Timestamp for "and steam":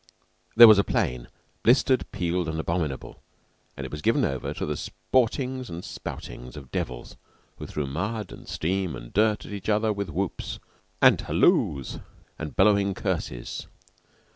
8.31-8.95